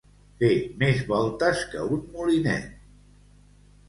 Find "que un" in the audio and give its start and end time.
1.73-2.01